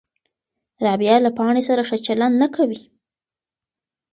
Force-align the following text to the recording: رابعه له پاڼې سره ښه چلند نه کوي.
رابعه 0.85 1.17
له 1.25 1.29
پاڼې 1.37 1.61
سره 1.69 1.81
ښه 1.89 1.97
چلند 2.05 2.35
نه 2.43 2.47
کوي. 2.55 2.79